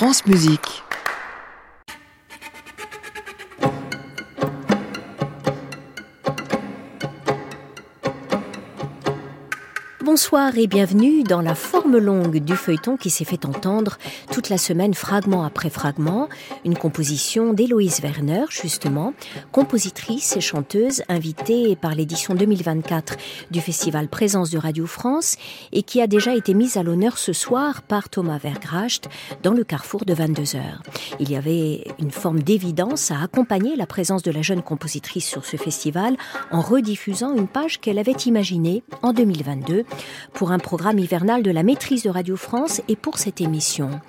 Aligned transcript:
France 0.00 0.24
Musique. 0.24 0.82
Bonsoir 10.20 10.58
et 10.58 10.66
bienvenue 10.66 11.22
dans 11.22 11.40
la 11.40 11.54
forme 11.54 11.96
longue 11.96 12.44
du 12.44 12.54
feuilleton 12.54 12.98
qui 12.98 13.08
s'est 13.08 13.24
fait 13.24 13.46
entendre 13.46 13.96
toute 14.30 14.50
la 14.50 14.58
semaine 14.58 14.92
fragment 14.92 15.44
après 15.44 15.70
fragment, 15.70 16.28
une 16.66 16.76
composition 16.76 17.54
d'Héloïse 17.54 18.02
Werner 18.02 18.44
justement, 18.50 19.14
compositrice 19.50 20.36
et 20.36 20.42
chanteuse 20.42 21.02
invitée 21.08 21.74
par 21.74 21.94
l'édition 21.94 22.34
2024 22.34 23.16
du 23.50 23.62
festival 23.62 24.08
Présence 24.08 24.50
de 24.50 24.58
Radio 24.58 24.84
France 24.84 25.36
et 25.72 25.82
qui 25.82 26.02
a 26.02 26.06
déjà 26.06 26.34
été 26.34 26.52
mise 26.52 26.76
à 26.76 26.82
l'honneur 26.82 27.16
ce 27.16 27.32
soir 27.32 27.80
par 27.80 28.10
Thomas 28.10 28.36
Vergracht 28.36 29.08
dans 29.42 29.54
le 29.54 29.64
carrefour 29.64 30.04
de 30.04 30.12
22 30.12 30.54
heures. 30.54 30.82
Il 31.18 31.30
y 31.30 31.36
avait 31.36 31.84
une 31.98 32.10
forme 32.10 32.42
d'évidence 32.42 33.10
à 33.10 33.22
accompagner 33.22 33.74
la 33.74 33.86
présence 33.86 34.22
de 34.22 34.32
la 34.32 34.42
jeune 34.42 34.62
compositrice 34.62 35.26
sur 35.26 35.46
ce 35.46 35.56
festival 35.56 36.18
en 36.52 36.60
rediffusant 36.60 37.34
une 37.34 37.48
page 37.48 37.80
qu'elle 37.80 37.98
avait 37.98 38.12
imaginée 38.12 38.82
en 39.00 39.14
2022 39.14 39.86
pour 40.32 40.52
un 40.52 40.58
programme 40.58 40.98
hivernal 40.98 41.42
de 41.42 41.50
la 41.50 41.62
maîtrise 41.62 42.02
de 42.02 42.10
Radio 42.10 42.36
France 42.36 42.80
et 42.88 42.96
pour 42.96 43.18
cette 43.18 43.40
émission. 43.40 44.00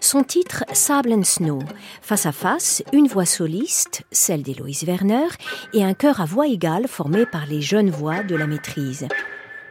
Son 0.00 0.22
titre 0.22 0.64
Sable 0.72 1.12
and 1.12 1.24
Snow. 1.24 1.58
Face 2.02 2.26
à 2.26 2.32
face, 2.32 2.82
une 2.92 3.08
voix 3.08 3.26
soliste, 3.26 4.02
celle 4.10 4.42
d'Héloïse 4.42 4.84
Werner, 4.84 5.28
et 5.72 5.84
un 5.84 5.94
chœur 5.94 6.20
à 6.20 6.24
voix 6.24 6.46
égale 6.46 6.88
formé 6.88 7.26
par 7.26 7.46
les 7.46 7.60
jeunes 7.60 7.90
voix 7.90 8.22
de 8.22 8.36
la 8.36 8.46
maîtrise. 8.46 9.08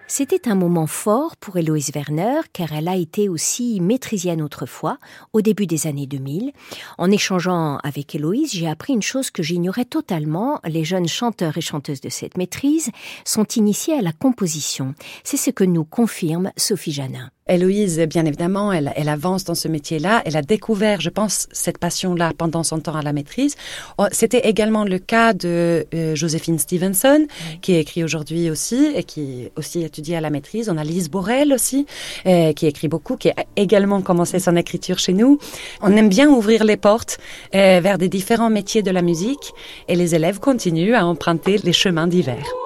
C'était 0.08 0.48
un 0.48 0.54
moment 0.54 0.86
fort 0.86 1.36
pour 1.36 1.58
Héloïse 1.58 1.90
Werner, 1.96 2.42
car 2.54 2.74
elle 2.74 2.88
a 2.88 2.96
été 2.96 3.28
aussi 3.28 3.80
maîtrisienne 3.82 4.42
autrefois, 4.44 5.00
au 5.34 5.42
début 5.42 5.66
des 5.66 5.88
années 5.88 6.06
2000. 6.06 6.52
En 7.00 7.10
échangeant 7.10 7.78
avec 7.78 8.14
Héloïse, 8.14 8.52
j'ai 8.54 8.70
appris 8.70 8.94
une 8.94 9.02
chose 9.02 9.32
que 9.32 9.42
j'ignorais 9.42 9.86
totalement. 9.86 10.60
Les 10.64 10.84
jeunes 10.84 11.08
chanteurs 11.08 11.58
et 11.58 11.62
chanteuses 11.62 12.02
de 12.02 12.10
cette 12.10 12.38
maîtrise 12.38 12.92
sont 13.26 13.46
initiés 13.56 13.96
à 13.96 14.02
la 14.02 14.12
composition. 14.12 14.94
C'est 15.24 15.38
ce 15.38 15.50
que 15.50 15.64
nous 15.64 15.86
confirme 15.86 16.52
Sophie 16.56 16.92
Janin. 16.92 17.32
Héloïse, 17.48 18.00
bien 18.10 18.26
évidemment, 18.26 18.74
elle, 18.74 18.92
elle 18.96 19.08
avance 19.08 19.44
dans 19.44 19.54
ce 19.54 19.68
métier-là. 19.68 20.24
Elle 20.26 20.36
a 20.36 20.42
découvert, 20.42 21.00
je 21.00 21.12
pense, 21.12 21.48
cette 21.52 21.78
passion-là 21.78 22.32
pendant 22.36 22.64
son 22.64 22.80
temps 22.80 22.96
à 22.96 23.04
la 23.04 23.14
maîtrise. 23.14 23.56
Oh, 24.00 24.06
c'était 24.12 24.50
également 24.50 24.84
le 24.84 24.98
cas 24.98 25.34
de 25.34 25.86
euh, 25.94 26.16
Joséphine 26.16 26.58
Stevenson, 26.58 27.28
qui 27.62 27.76
écrit 27.76 28.04
aujourd'hui 28.04 28.50
aussi 28.50 28.88
et 28.96 29.04
qui 29.04 29.52
aussi 29.58 29.84
étudie 29.84 30.16
à 30.16 30.22
la 30.22 30.32
maîtrise. 30.32 30.72
On 30.72 30.78
a 30.78 30.84
Lise 30.84 31.12
Borel 31.12 31.54
aussi, 31.54 31.86
euh, 32.26 32.52
qui 32.54 32.66
écrit 32.66 32.88
beaucoup, 32.88 33.16
qui 33.16 33.30
a 33.30 33.36
également 33.56 34.02
commencé 34.02 34.40
son 34.40 34.56
écriture 34.56 34.98
chez 34.98 35.14
nous. 35.14 35.38
On 35.84 35.96
aime 35.96 36.10
bien 36.10 36.28
ouvrir 36.28 36.64
les 36.64 36.78
portes 36.78 37.20
euh, 37.54 37.80
vers 37.80 38.00
des 38.00 38.10
différents 38.10 38.50
métiers 38.50 38.82
de 38.82 38.90
la 38.90 39.04
musique 39.04 39.54
et 39.88 39.96
les 39.96 40.16
élèves 40.16 40.40
continuent 40.40 40.96
à 40.96 41.06
emprunter 41.06 41.60
les 41.60 41.74
chemins 41.74 42.08
divers. 42.08 42.65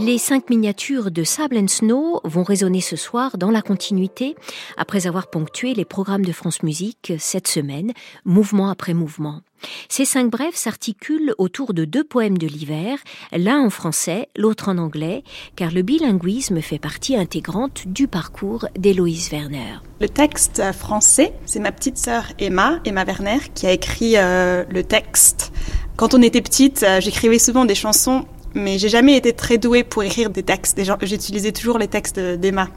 Les 0.00 0.16
cinq 0.16 0.48
miniatures 0.48 1.10
de 1.10 1.24
Sable 1.24 1.58
and 1.58 1.66
Snow 1.66 2.20
vont 2.22 2.44
résonner 2.44 2.80
ce 2.80 2.94
soir 2.94 3.36
dans 3.36 3.50
la 3.50 3.62
continuité, 3.62 4.36
après 4.76 5.08
avoir 5.08 5.28
ponctué 5.28 5.74
les 5.74 5.84
programmes 5.84 6.24
de 6.24 6.30
France 6.30 6.62
Musique 6.62 7.14
cette 7.18 7.48
semaine, 7.48 7.92
mouvement 8.24 8.70
après 8.70 8.94
mouvement. 8.94 9.40
Ces 9.88 10.04
cinq 10.04 10.30
brèves 10.30 10.54
s'articulent 10.54 11.34
autour 11.36 11.74
de 11.74 11.84
deux 11.84 12.04
poèmes 12.04 12.38
de 12.38 12.46
l'hiver, 12.46 12.98
l'un 13.32 13.60
en 13.60 13.70
français, 13.70 14.28
l'autre 14.36 14.68
en 14.68 14.78
anglais, 14.78 15.24
car 15.56 15.72
le 15.72 15.82
bilinguisme 15.82 16.60
fait 16.60 16.78
partie 16.78 17.16
intégrante 17.16 17.88
du 17.88 18.06
parcours 18.06 18.66
d'Héloïse 18.78 19.32
Werner. 19.32 19.80
Le 20.00 20.08
texte 20.08 20.62
français, 20.72 21.34
c'est 21.44 21.58
ma 21.58 21.72
petite 21.72 21.98
sœur 21.98 22.24
Emma, 22.38 22.78
Emma 22.84 23.04
Werner, 23.04 23.40
qui 23.52 23.66
a 23.66 23.72
écrit 23.72 24.16
euh, 24.16 24.64
le 24.70 24.84
texte. 24.84 25.52
Quand 25.96 26.14
on 26.14 26.22
était 26.22 26.42
petite, 26.42 26.84
euh, 26.84 27.00
j'écrivais 27.00 27.40
souvent 27.40 27.64
des 27.64 27.74
chansons 27.74 28.24
mais 28.54 28.78
j'ai 28.78 28.88
jamais 28.88 29.16
été 29.16 29.32
très 29.32 29.58
douée 29.58 29.84
pour 29.84 30.02
écrire 30.02 30.30
des 30.30 30.42
textes. 30.42 30.80
J'utilisais 31.02 31.52
toujours 31.52 31.78
les 31.78 31.88
textes 31.88 32.18
d'Emma. 32.18 32.68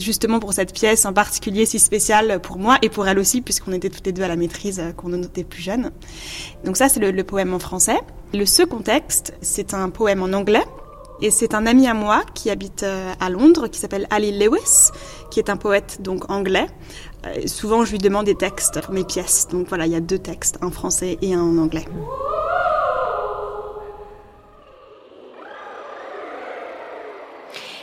Justement 0.00 0.38
pour 0.38 0.52
cette 0.52 0.72
pièce 0.72 1.04
en 1.06 1.12
particulier 1.12 1.66
si 1.66 1.80
spéciale 1.80 2.40
pour 2.40 2.58
moi 2.58 2.78
et 2.82 2.88
pour 2.88 3.08
elle 3.08 3.18
aussi, 3.18 3.40
puisqu'on 3.42 3.72
était 3.72 3.90
toutes 3.90 4.06
les 4.06 4.12
deux 4.12 4.22
à 4.22 4.28
la 4.28 4.36
maîtrise 4.36 4.78
euh, 4.78 4.92
quand 4.96 5.12
on 5.12 5.22
était 5.22 5.42
plus 5.42 5.60
jeunes. 5.60 5.90
Donc 6.64 6.76
ça, 6.76 6.88
c'est 6.88 7.00
le, 7.00 7.24
poème 7.24 7.52
en 7.52 7.58
français. 7.58 7.98
Le 8.32 8.46
second 8.46 8.78
texte, 8.78 9.34
c'est 9.40 9.74
un 9.74 9.90
poème 9.90 10.22
en 10.22 10.32
anglais. 10.36 10.64
Et 11.20 11.32
c'est 11.32 11.52
un 11.52 11.66
ami 11.66 11.88
à 11.88 11.94
moi 11.94 12.22
qui 12.32 12.48
habite 12.48 12.84
euh, 12.84 13.12
à 13.18 13.28
Londres, 13.28 13.66
qui 13.66 13.80
s'appelle 13.80 14.06
Ali 14.10 14.30
Lewis, 14.30 14.92
qui 15.32 15.40
est 15.40 15.50
un 15.50 15.56
poète 15.56 16.00
donc 16.00 16.30
anglais. 16.30 16.68
Euh, 17.26 17.46
souvent, 17.46 17.84
je 17.84 17.90
lui 17.90 17.98
demande 17.98 18.26
des 18.26 18.36
textes 18.36 18.80
pour 18.80 18.94
mes 18.94 19.02
pièces. 19.02 19.48
Donc 19.50 19.66
voilà, 19.68 19.86
il 19.86 19.92
y 19.92 19.96
a 19.96 20.00
deux 20.00 20.20
textes, 20.20 20.58
un 20.62 20.70
français 20.70 21.18
et 21.20 21.34
un 21.34 21.42
en 21.42 21.58
anglais. 21.58 21.86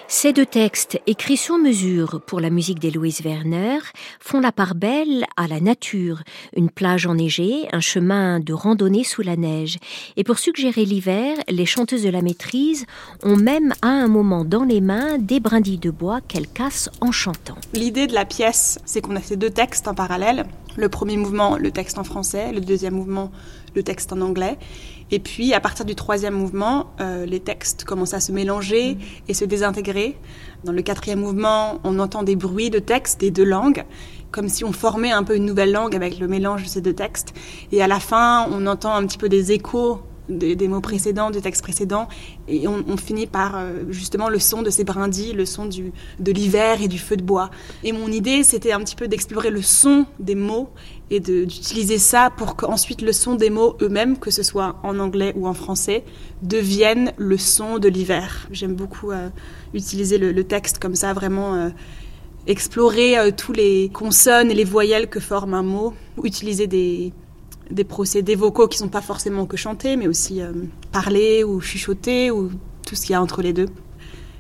Ces 0.08 0.34
deux 0.34 0.46
textes, 0.46 1.02
écrits 1.08 1.36
sur 1.36 1.58
mesure 1.58 2.22
pour 2.28 2.40
la 2.40 2.52
musique 2.52 2.78
d'Héloïse 2.78 3.22
Werner, 3.22 3.80
font 4.20 4.40
la 4.40 4.52
part 4.52 4.76
belle 4.76 5.26
à 5.36 5.48
la 5.48 5.60
nature, 5.60 6.22
une 6.56 6.70
plage 6.70 7.08
enneigée, 7.08 7.68
un 7.72 7.80
chemin 7.80 8.40
de 8.40 8.54
randonnée 8.54 9.04
sous 9.04 9.24
la 9.24 9.36
neige. 9.36 9.78
Et 10.16 10.24
pour 10.24 10.38
suggérer 10.38 10.86
l'hiver, 10.86 11.36
les 11.50 11.66
chanteuses 11.66 12.04
de 12.04 12.10
la 12.10 12.22
maîtrise 12.22 12.86
ont 13.24 13.36
même 13.36 13.74
à 13.82 13.88
un 13.88 14.08
moment 14.08 14.46
dans 14.46 14.64
les 14.64 14.80
mains 14.80 15.18
des 15.18 15.40
brindilles 15.40 15.80
de 15.80 15.90
bois 15.90 16.22
qu'elles 16.22 16.48
cassent 16.48 16.92
en 17.02 17.12
chantant. 17.12 17.58
L'idée 17.74 18.06
de 18.06 18.14
la 18.14 18.26
pièce, 18.26 18.78
c'est 18.86 19.02
qu'on 19.02 19.16
a 19.16 19.22
ces 19.22 19.38
deux 19.38 19.50
textes 19.50 19.88
en 19.88 19.96
parallèle. 19.96 20.46
Le 20.78 20.88
premier 20.88 21.18
mouvement, 21.18 21.58
le 21.58 21.72
texte 21.72 21.98
en 21.98 22.04
français, 22.04 22.52
le 22.52 22.62
deuxième 22.62 22.94
mouvement, 22.94 23.32
le 23.76 23.82
texte 23.82 24.14
en 24.14 24.22
anglais. 24.22 24.58
Et 25.12 25.20
puis, 25.20 25.54
à 25.54 25.60
partir 25.60 25.86
du 25.86 25.94
troisième 25.94 26.34
mouvement, 26.34 26.88
euh, 27.00 27.26
les 27.26 27.40
textes 27.40 27.84
commencent 27.84 28.16
à 28.16 28.20
se 28.20 28.32
mélanger 28.32 28.98
et 29.28 29.34
se 29.34 29.46
désintégrer. 29.46 30.18
Dans 30.64 30.72
le 30.72 30.82
quatrième 30.82 31.20
mouvement, 31.20 31.80
on 31.84 32.00
entend 32.00 32.24
des 32.24 32.36
bruits 32.36 32.72
de 32.72 32.80
textes 32.80 33.20
des 33.20 33.30
deux 33.30 33.44
langues, 33.44 33.84
comme 34.32 34.50
si 34.50 34.64
on 34.64 34.72
formait 34.72 35.12
un 35.12 35.24
peu 35.24 35.36
une 35.36 35.46
nouvelle 35.46 35.72
langue 35.72 35.96
avec 35.96 36.20
le 36.20 36.28
mélange 36.28 36.64
de 36.64 36.68
ces 36.68 36.82
deux 36.82 36.94
textes. 36.94 37.34
Et 37.72 37.84
à 37.84 37.88
la 37.88 38.00
fin, 38.00 38.48
on 38.52 38.66
entend 38.66 38.96
un 38.96 39.06
petit 39.06 39.20
peu 39.20 39.30
des 39.30 39.52
échos 39.52 40.02
des, 40.30 40.68
mots 40.68 40.82
précédents, 40.82 41.32
du 41.32 41.42
texte 41.42 41.62
précédent, 41.62 42.08
et 42.48 42.68
on, 42.68 42.98
finit 42.98 43.28
par 43.28 43.56
euh, 43.56 43.84
justement 43.90 44.30
le 44.30 44.40
son 44.40 44.62
de 44.62 44.70
ces 44.70 44.84
brindilles, 44.84 45.34
le 45.34 45.46
son 45.46 45.66
de 45.66 46.32
l'hiver 46.32 46.82
et 46.82 46.88
du 46.88 46.98
feu 46.98 47.18
de 47.18 47.24
bois. 47.24 47.52
Et 47.84 47.92
mon 47.92 48.12
idée, 48.12 48.44
c'était 48.44 48.72
un 48.72 48.80
petit 48.80 48.96
peu 48.96 49.08
d'explorer 49.08 49.50
le 49.50 49.62
son 49.62 50.06
des 50.20 50.36
mots 50.36 50.70
et 51.12 51.20
d'utiliser 51.20 52.00
ça 52.00 52.32
pour 52.36 52.56
qu'ensuite 52.56 53.02
le 53.02 53.14
son 53.14 53.36
des 53.36 53.50
mots 53.50 53.76
eux-mêmes, 53.82 54.18
que 54.18 54.32
ce 54.32 54.44
soit 54.44 54.78
en 54.84 55.00
anglais 55.00 55.34
ou 55.36 55.48
en 55.48 55.54
français, 55.54 56.04
deviennent 56.42 57.14
le 57.18 57.38
son 57.38 57.78
de 57.78 57.88
l'hiver. 57.88 58.48
J'aime 58.52 58.74
beaucoup 58.74 59.12
euh, 59.12 59.30
utiliser 59.74 60.18
le, 60.18 60.44
texte 60.44 60.80
comme 60.80 60.96
ça, 60.96 61.14
vraiment 61.14 61.56
euh, 61.56 61.70
explorer 62.48 63.16
tous 63.36 63.54
les 63.54 63.90
consonnes 63.90 64.52
et 64.52 64.54
les 64.54 64.64
voyelles 64.64 65.10
que 65.10 65.20
forme 65.20 65.54
un 65.54 65.64
mot, 65.64 65.94
utiliser 66.24 66.68
des 66.68 67.14
des 67.72 67.84
procédés 67.84 68.36
vocaux 68.36 68.68
qui 68.68 68.78
sont 68.78 68.90
pas 68.90 69.02
forcément 69.02 69.46
que 69.46 69.58
chanter, 69.58 69.96
mais 69.96 70.08
aussi 70.08 70.42
euh, 70.42 70.52
parler 70.92 71.44
ou 71.44 71.62
chuchoter 71.62 72.32
ou 72.32 72.52
tout 72.86 72.96
ce 72.96 73.02
qu'il 73.02 73.12
y 73.12 73.16
a 73.16 73.22
entre 73.22 73.42
les 73.42 73.54
deux. 73.54 73.68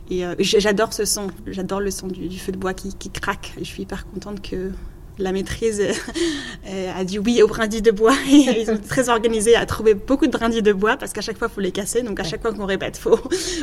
Et 0.09 0.25
euh, 0.25 0.35
j'adore 0.39 0.93
ce 0.93 1.05
son, 1.05 1.27
j'adore 1.47 1.79
le 1.79 1.89
son 1.89 2.07
du, 2.07 2.37
feu 2.37 2.51
de 2.51 2.57
bois 2.57 2.73
qui, 2.73 2.93
craque. 3.09 3.53
Je 3.57 3.63
suis 3.63 3.83
hyper 3.83 4.05
contente 4.07 4.41
que 4.41 4.71
la 5.17 5.31
maîtrise 5.31 5.81
euh, 6.67 6.91
a 6.93 7.03
dit 7.05 7.17
oui 7.17 7.41
aux 7.41 7.47
brindilles 7.47 7.81
de 7.81 7.89
bois. 7.89 8.13
Et 8.29 8.61
ils 8.61 8.65
sont 8.67 8.77
très 8.77 9.09
organisés 9.09 9.55
à 9.55 9.65
trouver 9.65 9.95
beaucoup 9.95 10.27
de 10.27 10.31
brindilles 10.31 10.61
de 10.61 10.73
bois 10.73 10.97
parce 10.97 11.11
qu'à 11.11 11.21
chaque 11.21 11.39
fois, 11.39 11.47
il 11.49 11.55
faut 11.55 11.61
les 11.61 11.71
casser. 11.71 12.03
Donc 12.03 12.19
à 12.19 12.23
chaque 12.23 12.43
fois 12.43 12.53
qu'on 12.53 12.67
répète, 12.67 12.99
il 12.99 13.01
faut 13.01 13.19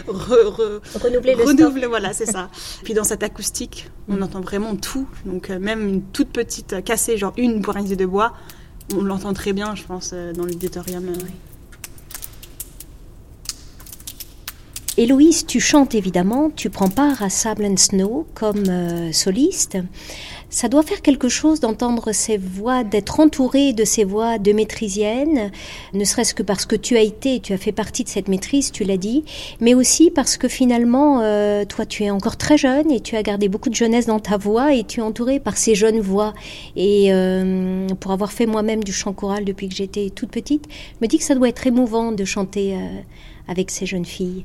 renouveler 0.09 1.37
le 1.37 1.45
renouveler, 1.45 1.87
Voilà, 1.87 2.13
c'est 2.13 2.27
ça. 2.27 2.51
Puis 2.83 2.95
dans 2.95 3.05
cette 3.05 3.23
acoustique, 3.23 3.89
on 4.09 4.21
entend 4.21 4.41
vraiment 4.41 4.75
tout. 4.75 5.07
Donc 5.25 5.49
même 5.51 5.89
une 5.89 6.03
toute 6.03 6.31
petite 6.31 6.83
cassée, 6.83 7.17
genre 7.17 7.35
une 7.37 7.61
brindille 7.61 7.97
de 7.97 8.07
bois, 8.07 8.33
on 8.97 9.03
l'entend 9.03 9.33
très 9.33 9.53
bien, 9.53 9.75
je 9.75 9.85
pense, 9.85 10.11
euh, 10.13 10.33
dans 10.33 10.45
l'auditorium. 10.45 11.09
Euh. 11.09 11.17
Héloïse, 14.99 15.47
tu 15.47 15.59
chantes 15.59 15.95
évidemment, 15.95 16.51
tu 16.51 16.69
prends 16.69 16.91
part 16.91 17.23
à 17.23 17.31
Sable 17.31 17.65
and 17.65 17.79
Snow 17.79 18.27
comme 18.35 18.65
euh, 18.69 19.13
soliste. 19.13 19.79
Ça 20.53 20.69
doit 20.69 20.83
faire 20.83 21.01
quelque 21.01 21.31
chose 21.31 21.61
d'entendre 21.61 22.13
ces 22.13 22.37
voix, 22.37 22.85
d'être 22.85 23.21
entourée 23.21 23.73
de 23.73 23.87
ces 23.87 24.05
voix 24.05 24.37
de 24.37 24.53
maîtrisiennes, 24.53 25.51
ne 25.95 26.05
serait-ce 26.05 26.35
que 26.35 26.43
parce 26.43 26.67
que 26.67 26.77
tu 26.77 26.99
as 26.99 27.01
été, 27.01 27.41
tu 27.41 27.55
as 27.55 27.57
fait 27.57 27.73
partie 27.73 28.05
de 28.05 28.11
cette 28.11 28.29
maîtrise, 28.29 28.71
tu 28.71 28.85
l'as 28.85 28.99
dit, 28.99 29.25
mais 29.61 29.73
aussi 29.73 30.11
parce 30.11 30.37
que 30.37 30.49
finalement, 30.49 31.23
euh, 31.23 31.65
toi, 31.65 31.87
tu 31.87 32.05
es 32.05 32.11
encore 32.11 32.37
très 32.37 32.59
jeune 32.59 32.91
et 32.91 33.01
tu 33.01 33.17
as 33.17 33.23
gardé 33.23 33.49
beaucoup 33.49 33.71
de 33.71 33.75
jeunesse 33.75 34.05
dans 34.05 34.21
ta 34.21 34.37
voix 34.37 34.75
et 34.75 34.85
tu 34.85 35.01
es 35.01 35.03
entourée 35.03 35.41
par 35.41 35.57
ces 35.57 35.75
jeunes 35.75 36.01
voix. 36.01 36.35
Et 36.77 37.15
euh, 37.15 37.87
pour 37.99 38.13
avoir 38.13 38.31
fait 38.31 38.45
moi-même 38.45 38.85
du 38.85 38.93
chant 38.93 39.15
choral 39.15 39.47
depuis 39.47 39.71
que 39.71 39.75
j'étais 39.75 40.11
toute 40.11 40.31
petite, 40.31 40.67
je 40.71 40.99
me 41.01 41.09
dis 41.09 41.17
que 41.17 41.25
ça 41.25 41.35
doit 41.35 41.49
être 41.49 41.67
émouvant 41.67 42.13
de 42.13 42.27
chanter 42.27 42.77
avec 43.49 43.71
ces 43.71 43.87
jeunes 43.87 44.05
filles. 44.05 44.45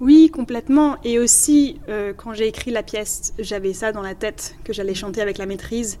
Oui, 0.00 0.30
complètement. 0.30 0.96
Et 1.04 1.18
aussi, 1.18 1.80
euh, 1.88 2.12
quand 2.12 2.34
j'ai 2.34 2.48
écrit 2.48 2.70
la 2.70 2.82
pièce, 2.82 3.32
j'avais 3.38 3.72
ça 3.72 3.92
dans 3.92 4.02
la 4.02 4.14
tête, 4.14 4.56
que 4.64 4.72
j'allais 4.72 4.94
chanter 4.94 5.20
avec 5.20 5.38
la 5.38 5.46
maîtrise. 5.46 5.98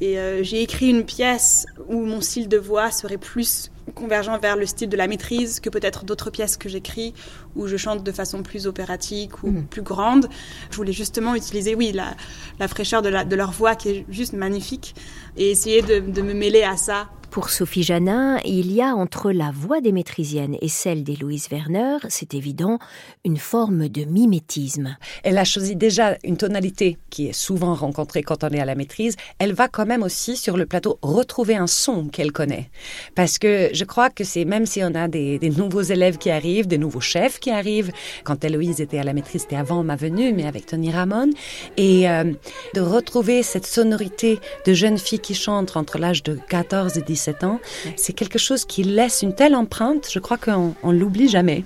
Et 0.00 0.18
euh, 0.18 0.42
j'ai 0.42 0.62
écrit 0.62 0.90
une 0.90 1.04
pièce 1.04 1.66
où 1.88 2.04
mon 2.04 2.20
style 2.20 2.48
de 2.48 2.56
voix 2.56 2.90
serait 2.90 3.18
plus 3.18 3.70
convergent 3.94 4.38
vers 4.38 4.56
le 4.56 4.66
style 4.66 4.88
de 4.88 4.96
la 4.96 5.06
maîtrise 5.06 5.60
que 5.60 5.68
peut-être 5.68 6.04
d'autres 6.04 6.30
pièces 6.30 6.56
que 6.56 6.68
j'écris 6.68 7.12
où 7.56 7.66
je 7.66 7.76
chante 7.76 8.04
de 8.04 8.12
façon 8.12 8.42
plus 8.42 8.66
opératique 8.66 9.42
ou 9.42 9.50
mhm. 9.50 9.66
plus 9.66 9.82
grande. 9.82 10.28
Je 10.70 10.76
voulais 10.76 10.92
justement 10.92 11.34
utiliser, 11.34 11.74
oui, 11.74 11.92
la, 11.92 12.68
fraîcheur 12.68 13.02
de, 13.02 13.10
de, 13.10 13.36
leur 13.36 13.52
voix 13.52 13.74
qui 13.74 13.88
est 13.88 14.06
juste 14.08 14.32
magnifique 14.32 14.94
et 15.36 15.50
essayer 15.50 15.82
de, 15.82 16.00
de 16.00 16.22
me 16.22 16.34
mêler 16.34 16.62
à 16.62 16.76
ça 16.76 17.08
pour 17.30 17.50
Sophie 17.50 17.84
Janin, 17.84 18.38
il 18.44 18.72
y 18.72 18.82
a 18.82 18.96
entre 18.96 19.30
la 19.30 19.52
voix 19.52 19.80
des 19.80 19.92
maîtrisiennes 19.92 20.56
et 20.60 20.68
celle 20.68 21.04
d'Héloïse 21.04 21.48
Werner, 21.48 21.98
c'est 22.08 22.34
évident, 22.34 22.80
une 23.24 23.36
forme 23.36 23.88
de 23.88 24.04
mimétisme. 24.04 24.96
Elle 25.22 25.38
a 25.38 25.44
choisi 25.44 25.76
déjà 25.76 26.18
une 26.24 26.36
tonalité 26.36 26.98
qui 27.08 27.28
est 27.28 27.32
souvent 27.32 27.74
rencontrée 27.74 28.24
quand 28.24 28.42
on 28.42 28.48
est 28.48 28.58
à 28.58 28.64
la 28.64 28.74
maîtrise. 28.74 29.14
Elle 29.38 29.52
va 29.52 29.68
quand 29.68 29.86
même 29.86 30.02
aussi 30.02 30.36
sur 30.36 30.56
le 30.56 30.66
plateau 30.66 30.98
retrouver 31.02 31.54
un 31.54 31.68
son 31.68 32.08
qu'elle 32.08 32.32
connaît. 32.32 32.68
Parce 33.14 33.38
que 33.38 33.70
je 33.72 33.84
crois 33.84 34.10
que 34.10 34.24
c'est 34.24 34.44
même 34.44 34.66
si 34.66 34.82
on 34.82 34.94
a 34.96 35.06
des, 35.06 35.38
nouveaux 35.56 35.82
élèves 35.82 36.18
qui 36.18 36.30
arrivent, 36.30 36.66
des 36.66 36.78
nouveaux 36.78 37.00
chefs 37.00 37.38
qui 37.40 37.50
arrivent, 37.50 37.92
quand 38.24 38.44
Héloïse 38.44 38.80
était 38.80 38.98
à 38.98 39.02
la 39.02 39.12
maîtrise, 39.12 39.42
c'était 39.42 39.56
avant 39.56 39.82
ma 39.82 39.96
venue, 39.96 40.32
mais 40.32 40.46
avec 40.46 40.66
Tony 40.66 40.90
Ramon, 40.90 41.30
et 41.76 42.08
euh, 42.08 42.32
de 42.74 42.80
retrouver 42.80 43.42
cette 43.42 43.66
sonorité 43.66 44.38
de 44.66 44.74
jeunes 44.74 44.98
filles 44.98 45.20
qui 45.20 45.34
chantent 45.34 45.76
entre 45.76 45.98
l'âge 45.98 46.22
de 46.22 46.38
14 46.48 46.98
et 46.98 47.02
17 47.02 47.44
ans, 47.44 47.60
c'est 47.96 48.12
quelque 48.12 48.38
chose 48.38 48.64
qui 48.64 48.82
laisse 48.82 49.22
une 49.22 49.34
telle 49.34 49.54
empreinte, 49.54 50.08
je 50.10 50.18
crois 50.18 50.36
qu'on 50.36 50.74
ne 50.84 50.98
l'oublie 50.98 51.28
jamais. 51.28 51.64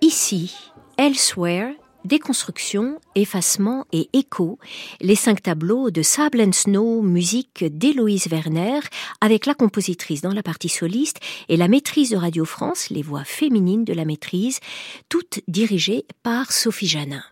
Ici, 0.00 0.54
Elsewhere, 0.98 1.72
déconstruction, 2.04 3.00
effacement 3.14 3.86
et 3.92 4.08
écho, 4.12 4.58
les 5.00 5.14
cinq 5.14 5.42
tableaux 5.42 5.90
de 5.90 6.02
Sable 6.02 6.40
and 6.40 6.52
Snow, 6.52 7.02
musique 7.02 7.64
d'Héloïse 7.64 8.28
Werner, 8.28 8.80
avec 9.20 9.46
la 9.46 9.54
compositrice 9.54 10.22
dans 10.22 10.32
la 10.32 10.42
partie 10.42 10.68
soliste 10.68 11.18
et 11.48 11.56
la 11.56 11.68
maîtrise 11.68 12.10
de 12.10 12.16
Radio 12.16 12.44
France, 12.44 12.90
les 12.90 13.02
voix 13.02 13.24
féminines 13.24 13.84
de 13.84 13.92
la 13.92 14.04
maîtrise, 14.04 14.60
toutes 15.08 15.40
dirigées 15.48 16.04
par 16.22 16.52
Sophie 16.52 16.88
Janin. 16.88 17.22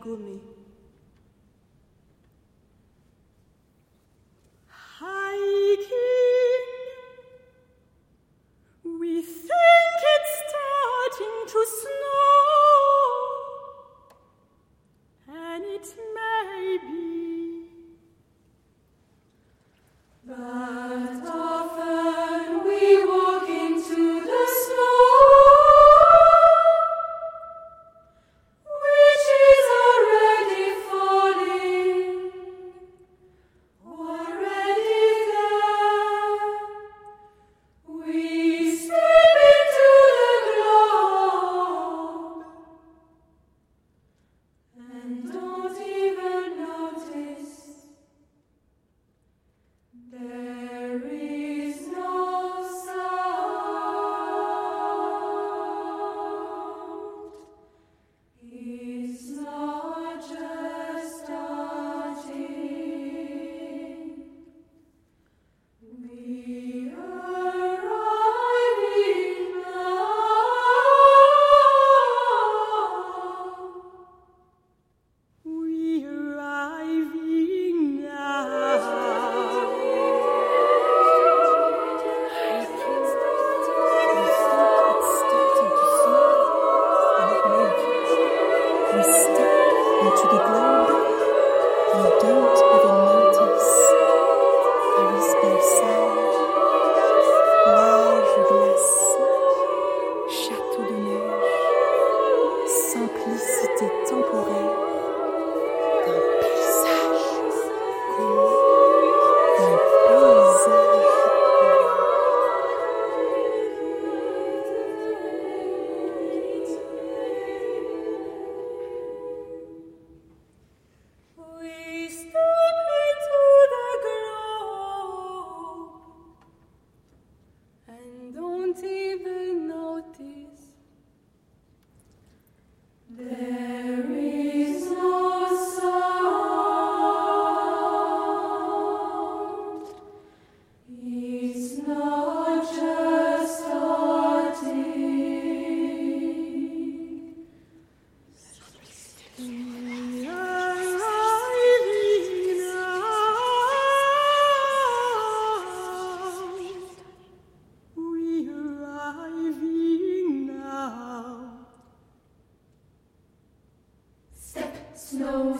Gourmet. 0.00 0.61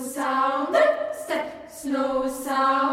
sound, 0.03 0.77
step, 1.13 1.71
slow 1.71 2.29
sound. 2.29 2.92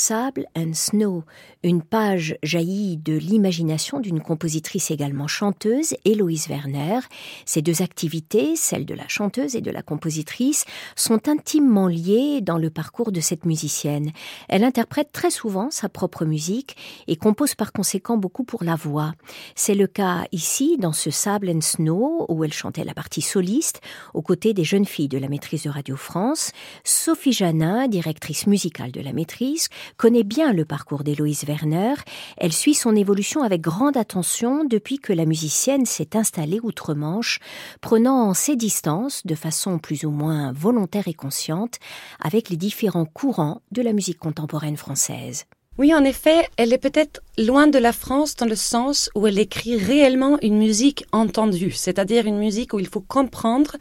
Sable 0.00 0.46
and 0.56 0.72
Snow, 0.72 1.24
une 1.62 1.82
page 1.82 2.38
jaillie 2.42 2.96
de 2.96 3.12
l'imagination 3.12 4.00
d'une 4.00 4.22
compositrice 4.22 4.90
également 4.90 5.26
chanteuse, 5.26 5.94
Héloïse 6.06 6.48
Werner. 6.48 7.00
Ces 7.44 7.60
deux 7.60 7.82
activités, 7.82 8.56
celle 8.56 8.86
de 8.86 8.94
la 8.94 9.06
chanteuse 9.08 9.56
et 9.56 9.60
de 9.60 9.70
la 9.70 9.82
compositrice, 9.82 10.64
sont 10.96 11.28
intimement 11.28 11.86
liées 11.86 12.40
dans 12.40 12.56
le 12.56 12.70
parcours 12.70 13.12
de 13.12 13.20
cette 13.20 13.44
musicienne. 13.44 14.10
Elle 14.48 14.64
interprète 14.64 15.12
très 15.12 15.30
souvent 15.30 15.70
sa 15.70 15.90
propre 15.90 16.24
musique 16.24 16.78
et 17.06 17.16
compose 17.16 17.54
par 17.54 17.70
conséquent 17.70 18.16
beaucoup 18.16 18.44
pour 18.44 18.64
la 18.64 18.76
voix. 18.76 19.12
C'est 19.54 19.74
le 19.74 19.86
cas 19.86 20.24
ici 20.32 20.78
dans 20.78 20.94
ce 20.94 21.10
Sable 21.10 21.50
and 21.50 21.60
Snow 21.60 22.24
où 22.30 22.42
elle 22.42 22.54
chantait 22.54 22.84
la 22.84 22.94
partie 22.94 23.20
soliste 23.20 23.82
aux 24.14 24.22
côtés 24.22 24.54
des 24.54 24.64
jeunes 24.64 24.86
filles 24.86 25.08
de 25.08 25.18
la 25.18 25.28
maîtrise 25.28 25.64
de 25.64 25.70
Radio 25.70 25.96
France. 25.96 26.52
Sophie 26.84 27.34
Janin, 27.34 27.86
directrice 27.86 28.46
musicale 28.46 28.92
de 28.92 29.02
la 29.02 29.12
maîtrise, 29.12 29.68
connaît 29.96 30.24
bien 30.24 30.52
le 30.52 30.64
parcours 30.64 31.04
d'Héloïse 31.04 31.44
Werner. 31.44 31.94
Elle 32.36 32.52
suit 32.52 32.74
son 32.74 32.96
évolution 32.96 33.42
avec 33.42 33.60
grande 33.60 33.96
attention 33.96 34.64
depuis 34.64 34.98
que 34.98 35.12
la 35.12 35.26
musicienne 35.26 35.86
s'est 35.86 36.16
installée 36.16 36.60
outre-Manche, 36.62 37.40
prenant 37.80 38.34
ses 38.34 38.56
distances 38.56 39.26
de 39.26 39.34
façon 39.34 39.78
plus 39.78 40.04
ou 40.04 40.10
moins 40.10 40.52
volontaire 40.52 41.08
et 41.08 41.14
consciente 41.14 41.78
avec 42.20 42.50
les 42.50 42.56
différents 42.56 43.06
courants 43.06 43.62
de 43.70 43.82
la 43.82 43.92
musique 43.92 44.18
contemporaine 44.18 44.76
française. 44.76 45.46
Oui, 45.80 45.94
en 45.94 46.04
effet, 46.04 46.46
elle 46.58 46.74
est 46.74 46.78
peut-être 46.78 47.22
loin 47.38 47.66
de 47.66 47.78
la 47.78 47.94
France 47.94 48.36
dans 48.36 48.44
le 48.44 48.54
sens 48.54 49.08
où 49.14 49.26
elle 49.26 49.38
écrit 49.38 49.78
réellement 49.78 50.36
une 50.42 50.58
musique 50.58 51.06
entendue, 51.10 51.70
c'est-à-dire 51.70 52.26
une 52.26 52.36
musique 52.36 52.74
où 52.74 52.80
il 52.80 52.86
faut 52.86 53.00
comprendre 53.00 53.78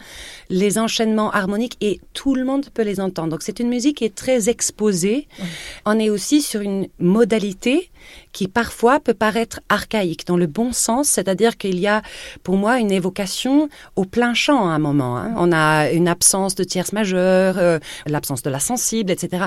les 0.50 0.78
enchaînements 0.78 1.30
harmoniques 1.30 1.76
et 1.82 2.00
tout 2.14 2.36
le 2.36 2.46
monde 2.46 2.70
peut 2.74 2.84
les 2.84 3.02
entendre. 3.02 3.32
Donc 3.32 3.42
c'est 3.42 3.60
une 3.60 3.68
musique 3.68 3.98
qui 3.98 4.06
est 4.06 4.16
très 4.16 4.48
exposée. 4.48 5.28
On 5.86 6.00
est 6.00 6.10
aussi 6.10 6.42
sur 6.42 6.62
une 6.62 6.88
modalité 7.00 7.90
qui 8.32 8.48
parfois 8.48 9.00
peut 9.00 9.14
paraître 9.14 9.60
archaïque 9.70 10.26
dans 10.28 10.38
le 10.38 10.48
bon 10.48 10.72
sens, 10.74 11.10
c'est-à-dire 11.10 11.58
qu'il 11.58 11.80
y 11.80 11.88
a 11.88 12.02
pour 12.44 12.58
moi 12.58 12.80
une 12.80 12.92
évocation 12.92 13.70
au 13.96 14.06
plein 14.06 14.34
champ 14.34 14.70
à 14.70 14.74
un 14.74 14.80
moment. 14.80 15.18
Hein. 15.18 15.34
On 15.38 15.52
a 15.52 15.92
une 15.92 16.08
absence 16.08 16.56
de 16.56 16.64
tierce 16.64 16.94
majeure, 16.94 17.58
euh, 17.58 17.80
l'absence 18.06 18.44
de 18.44 18.50
la 18.50 18.60
sensible, 18.60 19.12
etc. 19.12 19.46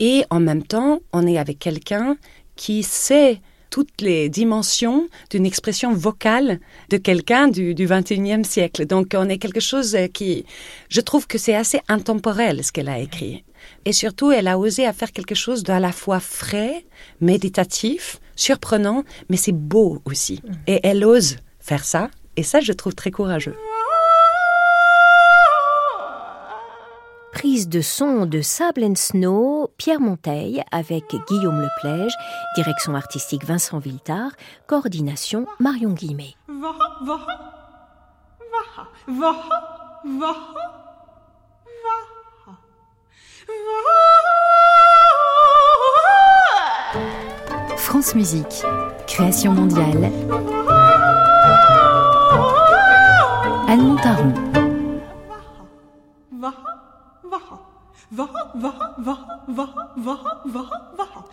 Et 0.00 0.24
en 0.30 0.40
même 0.40 0.62
temps, 0.62 1.00
on 1.12 1.26
est 1.26 1.38
avec 1.38 1.58
quelqu'un 1.58 2.16
qui 2.56 2.82
sait 2.82 3.40
toutes 3.74 4.02
les 4.02 4.28
dimensions 4.28 5.08
d'une 5.30 5.46
expression 5.46 5.92
vocale 5.94 6.60
de 6.90 6.96
quelqu'un 6.96 7.48
du, 7.48 7.74
du 7.74 7.88
21e 7.88 8.44
siècle. 8.44 8.86
Donc 8.86 9.14
on 9.16 9.28
est 9.28 9.38
quelque 9.38 9.58
chose 9.58 9.96
qui, 10.12 10.46
je 10.88 11.00
trouve 11.00 11.26
que 11.26 11.38
c'est 11.38 11.56
assez 11.56 11.80
intemporel 11.88 12.62
ce 12.62 12.70
qu'elle 12.70 12.88
a 12.88 13.00
écrit. 13.00 13.42
Et 13.84 13.92
surtout, 13.92 14.30
elle 14.32 14.48
a 14.48 14.58
osé 14.58 14.86
à 14.86 14.92
faire 14.92 15.12
quelque 15.12 15.34
chose 15.34 15.62
d'à 15.62 15.80
la 15.80 15.92
fois 15.92 16.20
frais, 16.20 16.86
méditatif, 17.20 18.18
surprenant, 18.36 19.04
mais 19.28 19.36
c'est 19.36 19.52
beau 19.52 20.00
aussi. 20.04 20.40
Et 20.66 20.80
elle 20.82 21.04
ose 21.04 21.36
faire 21.60 21.84
ça. 21.84 22.10
Et 22.36 22.42
ça, 22.42 22.60
je 22.60 22.72
trouve 22.72 22.94
très 22.94 23.10
courageux. 23.10 23.56
prise 27.44 27.68
de 27.68 27.82
son 27.82 28.24
de 28.24 28.40
Sable 28.40 28.84
and 28.84 28.94
Snow, 28.94 29.68
Pierre 29.76 30.00
Monteil 30.00 30.62
avec 30.70 31.04
Guillaume 31.28 31.60
Leplège, 31.60 32.14
direction 32.56 32.94
artistique 32.94 33.44
Vincent 33.44 33.78
Viltard, 33.78 34.30
coordination 34.66 35.46
Marion 35.60 35.90
Guillemet. 35.90 36.36
France 47.76 48.14
Musique, 48.14 48.64
création 49.06 49.52
mondiale. 49.52 50.10
Anne 53.68 53.82
Montaron. 53.82 54.32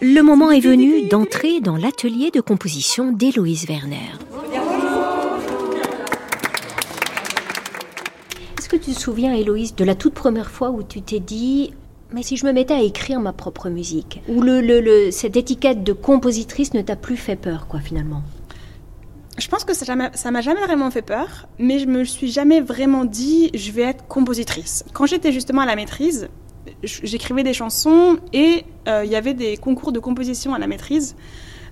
Le 0.01 0.21
moment 0.21 0.51
est 0.51 0.59
venu 0.59 1.07
d'entrer 1.07 1.61
dans 1.61 1.77
l'atelier 1.77 2.31
de 2.31 2.41
composition 2.41 3.11
d'Héloïse 3.11 3.65
Werner. 3.67 3.97
Est-ce 8.57 8.67
que 8.69 8.75
tu 8.75 8.93
te 8.93 8.99
souviens, 8.99 9.33
Héloïse, 9.33 9.75
de 9.75 9.83
la 9.83 9.95
toute 9.95 10.13
première 10.13 10.49
fois 10.49 10.69
où 10.71 10.83
tu 10.83 11.01
t'es 11.01 11.19
dit 11.19 11.73
mais 12.13 12.23
si 12.23 12.37
je 12.37 12.45
me 12.45 12.51
mettais 12.51 12.73
à 12.73 12.81
écrire 12.81 13.19
ma 13.19 13.33
propre 13.33 13.69
musique 13.69 14.21
Ou 14.27 14.41
le, 14.41 15.11
cette 15.11 15.37
étiquette 15.37 15.83
de 15.83 15.93
compositrice 15.93 16.73
ne 16.73 16.81
t'a 16.81 16.95
plus 16.95 17.17
fait 17.17 17.35
peur, 17.35 17.67
quoi, 17.67 17.79
finalement? 17.79 18.21
Je 19.37 19.47
pense 19.47 19.63
que 19.63 19.73
ça 19.73 19.95
m'a 19.95 20.41
jamais 20.41 20.61
vraiment 20.61 20.91
fait 20.91 21.01
peur, 21.01 21.47
mais 21.57 21.79
je 21.79 21.85
me 21.85 22.03
suis 22.03 22.31
jamais 22.31 22.59
vraiment 22.59 23.05
dit 23.05 23.49
je 23.53 23.71
vais 23.71 23.83
être 23.83 24.05
compositrice. 24.07 24.83
Quand 24.93 25.05
j'étais 25.05 25.31
justement 25.31 25.61
à 25.61 25.65
la 25.65 25.75
maîtrise, 25.75 26.29
j'écrivais 26.83 27.43
des 27.43 27.53
chansons 27.53 28.17
et 28.33 28.65
euh, 28.87 29.03
il 29.05 29.11
y 29.11 29.15
avait 29.15 29.33
des 29.33 29.57
concours 29.57 29.91
de 29.91 29.99
composition 29.99 30.53
à 30.53 30.59
la 30.59 30.67
maîtrise. 30.67 31.15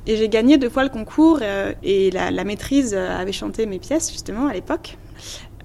Et 0.08 0.16
j'ai 0.16 0.30
gagné 0.30 0.58
deux 0.58 0.70
fois 0.70 0.84
le 0.84 0.90
concours 0.90 1.40
euh, 1.42 1.74
et 1.84 2.10
la, 2.12 2.32
la, 2.32 2.44
maîtrise 2.44 2.94
euh, 2.96 3.20
avait 3.20 3.34
chanté 3.34 3.66
mes 3.66 3.80
pièces 3.80 4.12
justement 4.12 4.48
à 4.48 4.54
l'époque. 4.54 4.98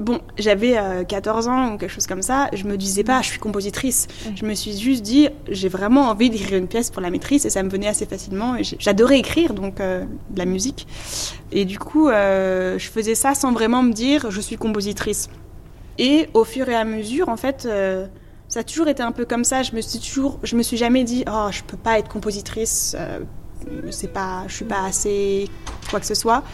Bon, 0.00 0.20
j'avais 0.38 0.76
14 1.07 1.46
ans 1.46 1.74
ou 1.74 1.78
quelque 1.78 1.90
chose 1.90 2.09
comme 2.09 2.22
ça, 2.22 2.48
je 2.52 2.64
me 2.64 2.76
disais 2.76 3.04
pas 3.04 3.22
je 3.22 3.28
suis 3.28 3.38
compositrice. 3.38 4.09
Je 4.35 4.44
me 4.44 4.54
suis 4.54 4.76
juste 4.76 5.02
dit 5.02 5.28
j'ai 5.48 5.68
vraiment 5.68 6.09
envie 6.09 6.30
d'écrire 6.30 6.59
une 6.59 6.66
pièce 6.66 6.90
pour 6.90 7.00
la 7.00 7.11
maîtrise 7.11 7.46
et 7.46 7.50
ça 7.50 7.62
me 7.62 7.68
venait 7.68 7.87
assez 7.87 8.04
facilement. 8.04 8.57
J'adorais 8.80 9.20
écrire 9.20 9.54
donc 9.54 9.76
de 9.76 10.07
la 10.37 10.44
musique. 10.46 10.88
Et 11.52 11.64
du 11.64 11.78
coup, 11.78 12.09
je 12.09 12.88
faisais 12.92 13.14
ça 13.14 13.37
sans 13.37 13.52
vraiment 13.52 13.83
me 13.85 13.92
dire 13.92 14.33
je 14.33 14.40
suis 14.40 14.57
compositrice. 14.57 15.28
Et 15.98 16.28
au 16.35 16.42
fur 16.42 16.68
et 16.68 16.74
à 16.74 16.85
mesure, 16.85 17.28
en 17.28 17.37
fait, 17.37 17.68
ça 18.54 18.61
a 18.61 18.62
toujours 18.62 18.88
été 18.88 19.02
un 19.02 19.12
peu 19.12 19.24
comme 19.24 19.42
ça. 19.42 19.62
Je 19.62 19.74
me 19.74 19.80
suis 19.80 19.98
toujours, 19.98 20.38
je 20.42 20.57
me 20.57 20.62
suis 20.62 20.76
jamais 20.76 21.02
dit, 21.04 21.24
oh, 21.28 21.48
je 21.50 21.62
peux 21.62 21.76
pas 21.76 21.98
être 21.98 22.09
compositrice. 22.09 22.94
Euh, 22.98 23.18
c'est 23.90 24.12
pas, 24.12 24.44
je 24.46 24.54
suis 24.54 24.64
pas 24.64 24.85
assez 24.85 25.48
quoi 25.90 25.98
que 25.98 26.07
ce 26.07 26.14
soit. 26.14 26.44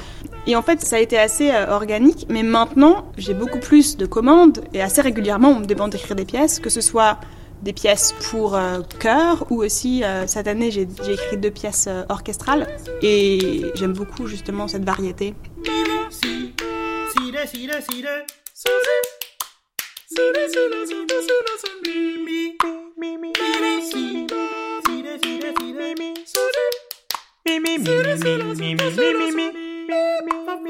Et 0.50 0.56
en 0.56 0.62
fait, 0.62 0.80
ça 0.80 0.96
a 0.96 0.98
été 0.98 1.16
assez 1.16 1.52
euh, 1.52 1.68
organique. 1.68 2.26
Mais 2.28 2.42
maintenant, 2.42 3.12
j'ai 3.16 3.34
beaucoup 3.34 3.60
plus 3.60 3.96
de 3.96 4.04
commandes 4.04 4.64
et 4.74 4.82
assez 4.82 5.00
régulièrement, 5.00 5.50
on 5.50 5.60
me 5.60 5.64
demande 5.64 5.92
d'écrire 5.92 6.16
des 6.16 6.24
pièces, 6.24 6.58
que 6.58 6.70
ce 6.70 6.80
soit 6.80 7.20
des 7.62 7.72
pièces 7.72 8.16
pour 8.30 8.56
euh, 8.56 8.80
chœur 8.98 9.46
ou 9.50 9.62
aussi 9.62 10.02
cette 10.26 10.48
année 10.48 10.70
j'ai 10.70 10.88
écrit 11.08 11.36
deux 11.36 11.50
pièces 11.50 11.88
orchestrales 12.08 12.66
et 13.02 13.62
j'aime 13.74 13.92
beaucoup 13.92 14.26
justement 14.26 14.66
cette 14.66 14.82
variété. 14.82 15.34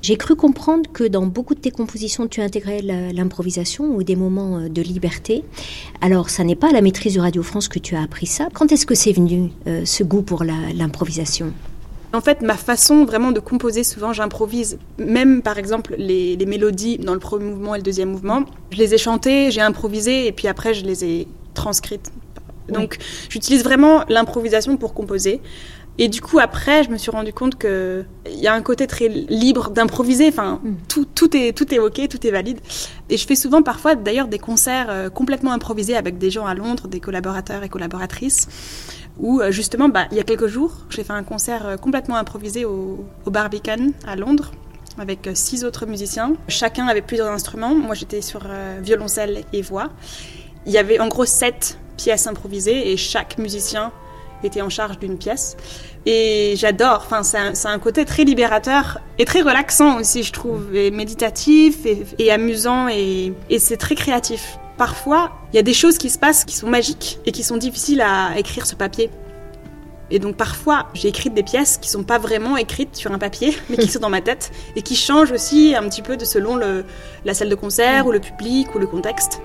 J'ai 0.00 0.16
cru 0.16 0.36
comprendre 0.36 0.90
que 0.92 1.04
dans 1.04 1.26
beaucoup 1.26 1.54
de 1.54 1.60
tes 1.60 1.70
compositions, 1.70 2.28
tu 2.28 2.40
intégrais 2.40 2.80
l'improvisation 2.80 3.94
ou 3.94 4.02
des 4.02 4.16
moments 4.16 4.58
euh, 4.58 4.68
de 4.68 4.80
liberté. 4.80 5.44
Alors, 6.00 6.30
ça 6.30 6.44
n'est 6.44 6.56
pas 6.56 6.70
à 6.70 6.72
la 6.72 6.80
maîtrise 6.80 7.14
de 7.14 7.20
Radio 7.20 7.42
France 7.42 7.68
que 7.68 7.78
tu 7.78 7.94
as 7.96 8.02
appris 8.02 8.26
ça. 8.26 8.48
Quand 8.54 8.72
est-ce 8.72 8.86
que 8.86 8.94
c'est 8.94 9.12
venu, 9.12 9.50
euh, 9.66 9.84
ce 9.84 10.04
goût 10.04 10.22
pour 10.22 10.44
l'improvisation? 10.44 11.52
En 12.12 12.20
fait, 12.20 12.40
ma 12.42 12.56
façon 12.56 13.04
vraiment 13.04 13.32
de 13.32 13.40
composer, 13.40 13.84
souvent 13.84 14.12
j'improvise. 14.12 14.78
Même 14.98 15.42
par 15.42 15.58
exemple 15.58 15.94
les, 15.98 16.36
les, 16.36 16.46
mélodies 16.46 16.98
dans 16.98 17.14
le 17.14 17.20
premier 17.20 17.44
mouvement 17.44 17.74
et 17.74 17.78
le 17.78 17.84
deuxième 17.84 18.10
mouvement, 18.10 18.44
je 18.70 18.78
les 18.78 18.94
ai 18.94 18.98
chantées, 18.98 19.50
j'ai 19.50 19.60
improvisé 19.60 20.26
et 20.26 20.32
puis 20.32 20.48
après 20.48 20.74
je 20.74 20.84
les 20.84 21.04
ai 21.04 21.28
transcrites 21.54 22.10
Donc 22.68 22.98
j'utilise 23.28 23.62
vraiment 23.62 24.04
l'improvisation 24.08 24.76
pour 24.76 24.94
composer. 24.94 25.40
Et 26.00 26.08
du 26.08 26.20
coup, 26.20 26.38
après, 26.38 26.84
je 26.84 26.90
me 26.90 26.96
suis 26.96 27.10
rendu 27.10 27.32
compte 27.32 27.58
qu'il 27.58 28.06
y 28.32 28.46
a 28.46 28.54
un 28.54 28.62
côté 28.62 28.86
très 28.86 29.08
libre 29.08 29.70
d'improviser. 29.70 30.28
Enfin, 30.28 30.60
mm. 30.62 30.76
tout, 30.86 31.04
tout, 31.12 31.36
est, 31.36 31.52
tout 31.52 31.74
est 31.74 31.80
OK, 31.80 32.00
tout 32.08 32.24
est 32.24 32.30
valide. 32.30 32.60
Et 33.10 33.16
je 33.16 33.26
fais 33.26 33.34
souvent, 33.34 33.62
parfois, 33.62 33.96
d'ailleurs, 33.96 34.28
des 34.28 34.38
concerts 34.38 34.86
euh, 34.90 35.10
complètement 35.10 35.50
improvisés 35.50 35.96
avec 35.96 36.18
des 36.18 36.30
gens 36.30 36.46
à 36.46 36.54
Londres, 36.54 36.86
des 36.86 37.00
collaborateurs 37.00 37.64
et 37.64 37.68
collaboratrices. 37.68 38.46
Où, 39.18 39.40
euh, 39.40 39.50
justement, 39.50 39.88
bah, 39.88 40.06
il 40.10 40.16
y 40.16 40.20
a 40.20 40.24
quelques 40.24 40.46
jours, 40.46 40.72
j'ai 40.90 41.04
fait 41.04 41.12
un 41.12 41.24
concert 41.24 41.66
euh, 41.66 41.76
complètement 41.76 42.16
improvisé 42.16 42.64
au, 42.64 43.04
au 43.24 43.30
Barbican 43.30 43.88
à 44.06 44.16
Londres 44.16 44.52
avec 44.98 45.28
six 45.34 45.64
autres 45.64 45.86
musiciens. 45.86 46.34
Chacun 46.48 46.88
avait 46.88 47.02
plusieurs 47.02 47.28
instruments. 47.28 47.74
Moi, 47.74 47.94
j'étais 47.94 48.20
sur 48.20 48.40
violoncelle 48.80 49.44
et 49.52 49.62
voix. 49.62 49.90
Il 50.66 50.72
y 50.72 50.78
avait 50.78 50.98
en 50.98 51.06
gros 51.06 51.24
sept 51.24 51.78
pièces 51.96 52.26
improvisées 52.26 52.90
et 52.90 52.96
chaque 52.96 53.38
musicien 53.38 53.92
était 54.42 54.60
en 54.60 54.68
charge 54.68 54.98
d'une 54.98 55.16
pièce. 55.16 55.56
Et 56.04 56.54
j'adore, 56.56 57.04
enfin, 57.06 57.22
c'est 57.22 57.68
un, 57.68 57.78
côté 57.78 58.04
très 58.04 58.24
libérateur 58.24 59.00
et 59.18 59.24
très 59.24 59.40
relaxant 59.42 60.00
aussi, 60.00 60.24
je 60.24 60.32
trouve, 60.32 60.74
et 60.74 60.90
méditatif 60.90 61.86
et, 61.86 62.32
amusant 62.32 62.88
et 62.88 63.32
c'est 63.58 63.76
très 63.76 63.94
créatif. 63.94 64.57
Parfois, 64.78 65.32
il 65.52 65.56
y 65.56 65.58
a 65.58 65.62
des 65.62 65.74
choses 65.74 65.98
qui 65.98 66.08
se 66.08 66.18
passent 66.18 66.44
qui 66.44 66.54
sont 66.54 66.68
magiques 66.68 67.18
et 67.26 67.32
qui 67.32 67.42
sont 67.42 67.56
difficiles 67.56 68.00
à 68.00 68.38
écrire 68.38 68.64
sur 68.64 68.78
papier. 68.78 69.10
Et 70.10 70.20
donc 70.20 70.36
parfois, 70.36 70.86
j'ai 70.94 71.08
écrit 71.08 71.30
des 71.30 71.42
pièces 71.42 71.78
qui 71.78 71.90
sont 71.90 72.04
pas 72.04 72.18
vraiment 72.18 72.56
écrites 72.56 72.96
sur 72.96 73.12
un 73.12 73.18
papier, 73.18 73.56
mais 73.68 73.76
qui 73.76 73.88
sont 73.88 73.98
dans 73.98 74.08
ma 74.08 74.20
tête 74.20 74.52
et 74.76 74.82
qui 74.82 74.94
changent 74.94 75.32
aussi 75.32 75.74
un 75.74 75.82
petit 75.88 76.00
peu 76.00 76.16
de 76.16 76.24
selon 76.24 76.56
le, 76.56 76.84
la 77.24 77.34
salle 77.34 77.48
de 77.48 77.54
concert 77.56 78.06
ou 78.06 78.12
le 78.12 78.20
public 78.20 78.72
ou 78.74 78.78
le 78.78 78.86
contexte. 78.86 79.42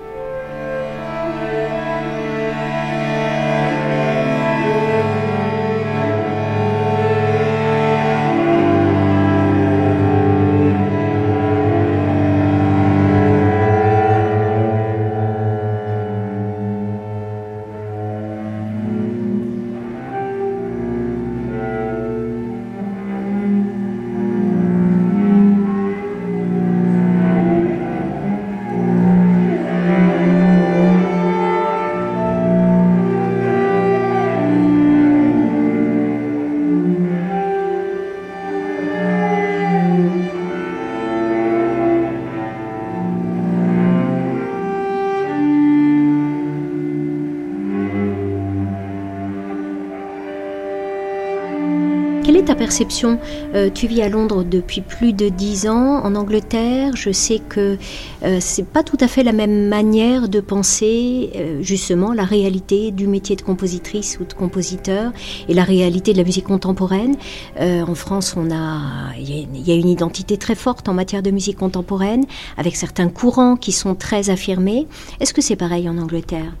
Euh, 53.54 53.70
Tu 53.72 53.86
vis 53.86 54.02
à 54.02 54.08
Londres 54.08 54.44
depuis 54.44 54.80
plus 54.80 55.12
de 55.12 55.28
dix 55.28 55.66
ans, 55.66 56.02
en 56.04 56.14
Angleterre. 56.14 56.96
Je 56.96 57.10
sais 57.12 57.40
que 57.40 57.78
euh, 58.24 58.38
c'est 58.40 58.66
pas 58.66 58.82
tout 58.82 58.96
à 59.00 59.08
fait 59.08 59.22
la 59.22 59.32
même 59.32 59.68
manière 59.68 60.28
de 60.28 60.40
penser 60.40 61.30
euh, 61.36 61.62
justement 61.62 62.12
la 62.12 62.24
réalité 62.24 62.90
du 62.90 63.06
métier 63.06 63.36
de 63.36 63.42
compositrice 63.42 64.18
ou 64.20 64.24
de 64.24 64.32
compositeur 64.32 65.12
et 65.48 65.54
la 65.54 65.64
réalité 65.64 66.12
de 66.12 66.18
la 66.18 66.24
musique 66.24 66.46
contemporaine. 66.46 67.16
en 67.60 67.94
France, 67.94 68.34
on 68.36 68.50
a 68.50 69.14
il 69.18 69.68
y, 69.68 69.72
a 69.72 69.74
une 69.74 69.88
identité 69.88 70.36
très 70.36 70.54
forte 70.54 70.88
en 70.88 70.94
matière 70.94 71.22
de 71.22 71.30
musique 71.30 71.58
contemporaine, 71.58 72.24
avec 72.56 72.76
certains 72.76 73.08
courants 73.08 73.56
qui 73.56 73.72
sont 73.72 73.94
très 73.94 74.30
affirmés. 74.30 74.86
Est-ce 75.20 75.34
que 75.34 75.40
c'est 75.40 75.56
pareil 75.56 75.88
en 75.88 75.98
Angleterre? 75.98 76.54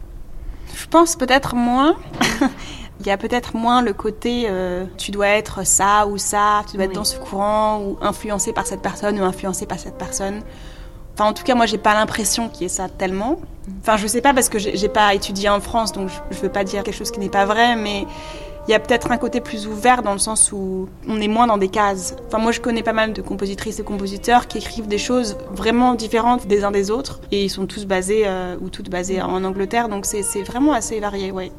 Je 0.74 0.86
pense 0.86 1.16
peut-être 1.16 1.54
moins. 1.54 1.96
Il 3.00 3.06
y 3.06 3.10
a 3.10 3.16
peut-être 3.16 3.56
moins 3.56 3.82
le 3.82 3.92
côté 3.92 4.44
euh, 4.46 4.84
tu 4.96 5.10
dois 5.10 5.28
être 5.28 5.66
ça 5.66 6.06
ou 6.06 6.16
ça, 6.16 6.62
tu 6.70 6.76
dois 6.76 6.86
être 6.86 6.94
dans 6.94 7.04
ce 7.04 7.18
courant 7.18 7.80
ou 7.80 7.98
influencé 8.00 8.52
par 8.52 8.66
cette 8.66 8.82
personne 8.82 9.20
ou 9.20 9.24
influencé 9.24 9.66
par 9.66 9.78
cette 9.78 9.98
personne. 9.98 10.42
Enfin, 11.14 11.30
en 11.30 11.32
tout 11.32 11.44
cas, 11.44 11.54
moi, 11.54 11.66
j'ai 11.66 11.78
pas 11.78 11.94
l'impression 11.94 12.48
qu'il 12.48 12.62
y 12.62 12.64
ait 12.66 12.68
ça 12.68 12.88
tellement. 12.88 13.38
Enfin, 13.80 13.96
je 13.96 14.06
sais 14.06 14.20
pas 14.20 14.34
parce 14.34 14.48
que 14.48 14.58
j'ai 14.58 14.88
pas 14.88 15.14
étudié 15.14 15.48
en 15.48 15.60
France, 15.60 15.92
donc 15.92 16.08
je, 16.08 16.36
je 16.36 16.40
veux 16.40 16.48
pas 16.48 16.64
dire 16.64 16.82
quelque 16.82 16.96
chose 16.96 17.10
qui 17.10 17.20
n'est 17.20 17.28
pas 17.28 17.46
vrai, 17.46 17.76
mais 17.76 18.04
il 18.66 18.70
y 18.70 18.74
a 18.74 18.80
peut-être 18.80 19.12
un 19.12 19.16
côté 19.18 19.40
plus 19.40 19.66
ouvert 19.66 20.02
dans 20.02 20.12
le 20.12 20.18
sens 20.18 20.50
où 20.50 20.88
on 21.08 21.20
est 21.20 21.28
moins 21.28 21.46
dans 21.46 21.58
des 21.58 21.68
cases. 21.68 22.16
Enfin, 22.26 22.38
moi, 22.38 22.50
je 22.50 22.60
connais 22.60 22.82
pas 22.82 22.92
mal 22.92 23.12
de 23.12 23.22
compositrices 23.22 23.78
et 23.78 23.84
compositeurs 23.84 24.48
qui 24.48 24.58
écrivent 24.58 24.88
des 24.88 24.98
choses 24.98 25.36
vraiment 25.52 25.94
différentes 25.94 26.46
des 26.46 26.64
uns 26.64 26.70
des 26.70 26.90
autres, 26.90 27.20
et 27.30 27.44
ils 27.44 27.50
sont 27.50 27.66
tous 27.66 27.86
basés 27.86 28.22
euh, 28.26 28.56
ou 28.60 28.68
toutes 28.70 28.90
basées 28.90 29.20
en 29.22 29.44
Angleterre, 29.44 29.88
donc 29.88 30.06
c'est 30.06 30.42
vraiment 30.42 30.72
assez 30.72 30.98
varié, 30.98 31.30
ouais. 31.30 31.52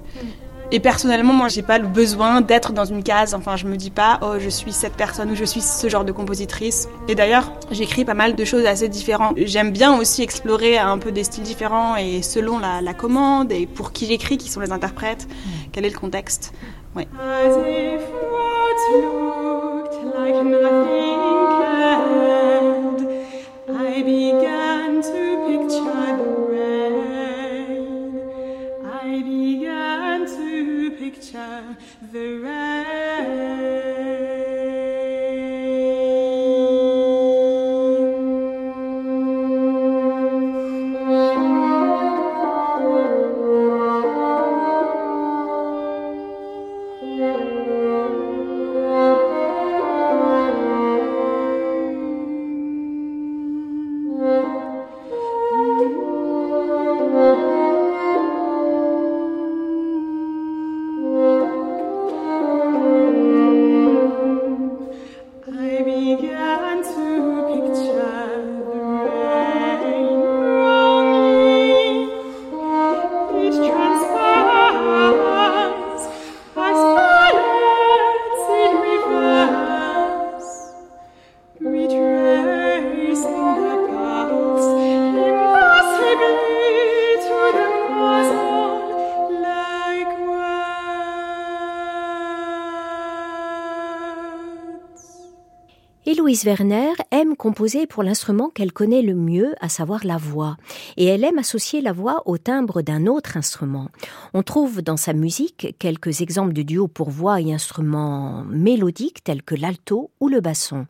Et 0.71 0.79
personnellement, 0.79 1.33
moi, 1.33 1.47
j'ai 1.47 1.61
pas 1.61 1.77
le 1.77 1.87
besoin 1.87 2.41
d'être 2.41 2.73
dans 2.73 2.85
une 2.85 3.03
case. 3.03 3.33
Enfin, 3.33 3.55
je 3.55 3.65
me 3.65 3.77
dis 3.77 3.91
pas, 3.91 4.19
oh, 4.21 4.35
je 4.39 4.49
suis 4.49 4.71
cette 4.71 4.93
personne 4.93 5.31
ou 5.31 5.35
je 5.35 5.45
suis 5.45 5.61
ce 5.61 5.87
genre 5.89 6.03
de 6.03 6.11
compositrice. 6.11 6.87
Et 7.07 7.15
d'ailleurs, 7.15 7.51
j'écris 7.71 8.05
pas 8.05 8.13
mal 8.13 8.35
de 8.35 8.45
choses 8.45 8.65
assez 8.65 8.89
différentes. 8.89 9.35
J'aime 9.37 9.71
bien 9.71 9.97
aussi 9.97 10.23
explorer 10.23 10.77
un 10.77 10.97
peu 10.97 11.11
des 11.11 11.23
styles 11.23 11.43
différents 11.43 11.95
et 11.95 12.21
selon 12.21 12.59
la, 12.59 12.81
la 12.81 12.93
commande 12.93 13.51
et 13.51 13.67
pour 13.67 13.91
qui 13.91 14.05
j'écris, 14.07 14.37
qui 14.37 14.49
sont 14.49 14.59
les 14.59 14.71
interprètes, 14.71 15.27
mm. 15.27 15.49
quel 15.71 15.85
est 15.85 15.89
le 15.89 15.97
contexte. 15.97 16.53
Ouais. 16.95 17.07
I 23.67 24.01
began 24.03 24.64
picture 31.11 31.77
the 32.11 32.37
rain. 32.39 33.94
Louise 96.25 96.43
Werner 96.45 96.93
aime 97.11 97.35
composer 97.35 97.85
pour 97.85 98.01
l'instrument 98.01 98.49
qu'elle 98.49 98.73
connaît 98.73 99.03
le 99.03 99.13
mieux, 99.13 99.53
à 99.61 99.69
savoir 99.69 100.03
la 100.03 100.17
voix, 100.17 100.57
et 100.97 101.05
elle 101.05 101.23
aime 101.23 101.37
associer 101.37 101.81
la 101.81 101.93
voix 101.93 102.23
au 102.25 102.39
timbre 102.39 102.81
d'un 102.81 103.05
autre 103.05 103.37
instrument. 103.37 103.89
On 104.33 104.41
trouve 104.41 104.81
dans 104.81 104.97
sa 104.97 105.13
musique 105.13 105.75
quelques 105.77 106.21
exemples 106.21 106.53
de 106.53 106.63
duos 106.63 106.87
pour 106.87 107.11
voix 107.11 107.41
et 107.41 107.53
instruments 107.53 108.43
mélodiques 108.45 109.23
tels 109.23 109.43
que 109.43 109.53
l'alto 109.53 110.09
ou 110.19 110.27
le 110.27 110.41
basson. 110.41 110.87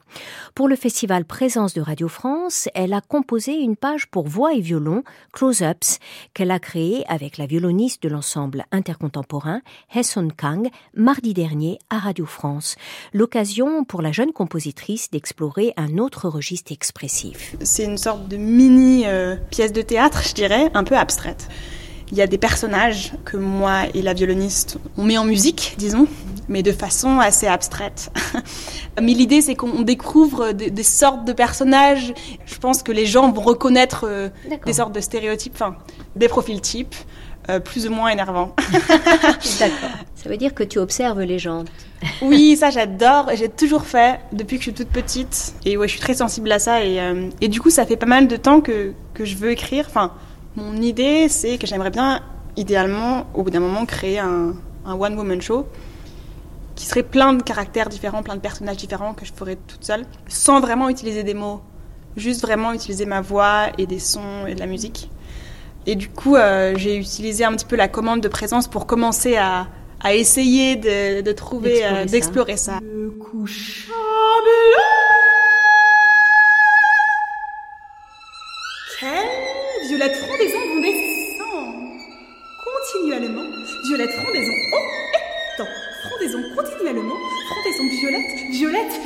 Pour 0.54 0.70
le 0.70 0.78
festival 0.78 1.26
Présence 1.26 1.74
de 1.74 1.82
Radio 1.82 2.08
France, 2.08 2.70
elle 2.74 2.94
a 2.94 3.02
composé 3.02 3.56
une 3.56 3.76
page 3.76 4.08
pour 4.08 4.30
voix 4.30 4.54
et 4.54 4.62
violon, 4.62 5.04
Close-Ups, 5.34 6.00
qu'elle 6.34 6.52
a 6.52 6.60
créée 6.60 7.04
avec 7.10 7.38
la 7.38 7.46
violoniste 7.46 8.02
de 8.02 8.08
l'ensemble 8.08 8.64
intercontemporain, 8.72 9.60
Hesson 9.94 10.30
Kang, 10.30 10.70
mardi 10.96 11.34
dernier 11.34 11.78
à 11.90 12.00
Radio 12.00 12.26
France. 12.26 12.78
L'occasion 13.12 13.84
pour 13.84 14.02
la 14.02 14.14
jeune 14.14 14.32
compositrice 14.32 15.12
d'explorer 15.26 15.74
un 15.76 15.98
autre 15.98 16.30
registre 16.30 16.72
expressif. 16.72 17.56
C'est 17.64 17.84
une 17.84 17.98
sorte 17.98 18.28
de 18.28 18.38
mini 18.38 19.08
euh, 19.08 19.36
pièce 19.50 19.74
de 19.74 19.82
théâtre, 19.82 20.22
je 20.24 20.36
dirais, 20.36 20.70
un 20.76 20.84
peu 20.84 20.96
abstraite. 20.96 21.48
il 22.12 22.18
y 22.20 22.22
a 22.22 22.28
des 22.28 22.38
personnages 22.38 23.14
que 23.26 23.36
moi 23.36 23.86
et 23.96 24.04
la 24.04 24.14
violoniste 24.14 24.78
on 25.00 25.04
met 25.04 25.18
en 25.18 25.26
musique, 25.26 25.74
disons, 25.80 26.08
mais 26.48 26.62
de 26.62 26.72
façon 26.72 27.18
assez 27.20 27.48
abstraite. 27.48 28.12
mais 29.02 29.14
l'idée, 29.14 29.42
c'est 29.42 29.56
qu'on 29.56 29.82
découvre 29.82 30.52
des, 30.52 30.84
sortes 30.84 31.26
de 31.26 31.34
personnages. 31.34 32.14
Je 32.46 32.60
pense 32.60 32.84
que 32.84 32.92
les 32.92 33.08
gens 33.08 33.32
vont 33.32 33.42
reconnaître 33.42 34.06
euh, 34.08 34.30
des 34.64 34.74
sortes 34.74 34.94
de 34.94 35.02
stéréotypes, 35.02 35.54
enfin, 35.56 35.76
des 36.16 36.28
profils 36.28 36.62
types. 36.62 36.96
Euh, 37.50 37.60
plus 37.60 37.86
ou 37.86 37.92
moins 37.92 38.10
énervants. 38.10 38.56
D'accord. 39.60 39.90
Ça 40.16 40.30
veut 40.30 40.38
dire 40.38 40.56
que 40.56 40.64
tu 40.64 40.80
observes 40.80 41.22
les 41.22 41.38
gens. 41.38 41.64
oui, 42.24 42.58
ça 42.58 42.72
j'adore. 42.72 43.30
J'ai 43.36 43.50
toujours 43.50 43.84
fait 43.84 44.20
depuis 44.32 44.58
que 44.58 44.64
je 44.64 44.70
suis 44.72 44.74
toute 44.74 44.90
petite. 44.90 45.54
Et 45.64 45.78
ouais, 45.78 45.88
je 45.88 45.92
suis 45.92 46.02
très 46.02 46.16
sensible 46.16 46.52
à 46.52 46.58
ça. 46.58 46.84
Et, 46.84 47.00
euh, 47.00 47.30
et 47.42 47.48
du 47.48 47.62
coup, 47.62 47.70
ça 47.70 47.86
fait 47.86 47.98
pas 47.98 48.08
mal 48.08 48.28
de 48.28 48.36
temps 48.36 48.62
que, 48.62 48.94
que 49.14 49.26
je 49.26 49.36
veux 49.36 49.52
écrire. 49.52 49.86
Enfin, 49.88 50.14
mon 50.56 50.76
idée, 50.78 51.30
c'est 51.30 51.60
que 51.60 51.68
j'aimerais 51.68 51.92
bien, 51.92 52.22
idéalement, 52.58 53.28
au 53.36 53.44
bout 53.44 53.52
d'un 53.52 53.60
moment, 53.60 53.86
créer 53.86 54.18
un, 54.18 54.56
un 54.86 54.94
one-woman 54.94 55.42
show 55.42 55.68
qui 56.76 56.86
serait 56.86 57.04
plein 57.04 57.34
de 57.34 57.44
caractères 57.44 57.90
différents, 57.90 58.24
plein 58.24 58.36
de 58.36 58.42
personnages 58.42 58.78
différents 58.78 59.14
que 59.14 59.26
je 59.26 59.32
ferais 59.34 59.56
toute 59.68 59.84
seule, 59.84 60.06
sans 60.28 60.60
vraiment 60.60 60.90
utiliser 60.90 61.24
des 61.24 61.34
mots, 61.34 61.62
juste 62.18 62.42
vraiment 62.42 62.74
utiliser 62.74 63.06
ma 63.06 63.22
voix 63.22 63.68
et 63.78 63.86
des 63.86 64.00
sons 64.00 64.46
et 64.48 64.56
de 64.56 64.60
la 64.60 64.66
musique. 64.66 65.10
Et 65.88 65.96
du 65.96 66.10
coup, 66.10 66.36
euh, 66.36 66.74
j'ai 66.78 66.98
utilisé 66.98 67.44
un 67.44 67.54
petit 67.54 67.66
peu 67.66 67.76
la 67.76 67.88
commande 67.88 68.22
de 68.22 68.28
présence 68.28 68.68
pour 68.68 68.88
commencer 68.88 69.36
à, 69.38 69.68
à 70.04 70.16
essayer 70.16 70.76
de, 70.76 71.22
de 71.22 71.32
trouver, 71.32 71.84
d'explorer 72.08 72.54
euh, 72.54 72.58
ça. 72.58 72.80
Le 72.82 73.12
couchant 73.12 73.94
Quelle 79.00 79.88
violette 79.90 80.16
frondaison 80.16 80.58
vont 80.74 80.82
descendre 80.82 81.76
continuellement. 82.64 83.44
Violette 83.88 84.12
frondaison, 84.12 84.52
oh, 84.74 84.78
et 85.60 86.08
frondaison 86.08 86.40
continuellement. 86.56 87.16
Frondaison 87.50 88.00
violette, 88.00 88.52
violette, 88.52 89.02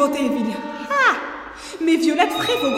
Gotéville. 0.00 0.56
Ah 0.88 1.14
Mes 1.78 1.98
violettes 1.98 2.32
vont 2.62 2.74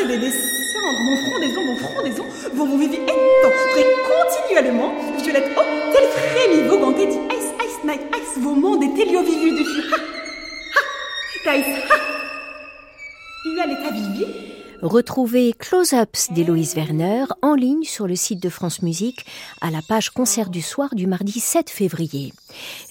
et 0.00 0.06
des 0.08 0.18
descendre. 0.18 0.98
Mon 1.04 1.16
front 1.18 1.38
des 1.38 1.56
ondes, 1.56 1.66
mon 1.66 1.76
front 1.76 2.02
des 2.02 2.20
ondes 2.20 2.52
vont 2.52 2.66
vous 2.66 2.78
vivre 2.78 2.96
très 3.70 3.86
continuellement. 4.10 4.92
Violette, 5.22 5.50
oh, 5.56 5.62
tel 5.92 6.04
frémi, 6.08 6.66
vos 6.66 6.78
dit 6.90 7.16
ice, 7.30 7.52
ice, 7.64 7.84
night, 7.84 8.00
ice, 8.16 8.42
vos 8.42 8.56
mondes 8.56 8.82
et 8.82 8.92
télio 8.92 9.22
vivu 9.22 9.52
du 9.52 9.62
Ha 9.62 9.98
Ha 11.46 11.56
Dice, 11.56 11.68
ha 11.90 13.62
a 13.62 13.66
l'état 13.66 13.90
vivi 13.92 14.53
Retrouvez 14.82 15.52
Close-ups 15.52 16.32
d'Héloïse 16.32 16.74
Werner 16.74 17.24
en 17.42 17.54
ligne 17.54 17.84
sur 17.84 18.06
le 18.06 18.16
site 18.16 18.42
de 18.42 18.48
France 18.48 18.82
Musique 18.82 19.24
à 19.60 19.70
la 19.70 19.80
page 19.82 20.10
concert 20.10 20.50
du 20.50 20.62
soir 20.62 20.94
du 20.94 21.06
mardi 21.06 21.40
7 21.40 21.70
février. 21.70 22.32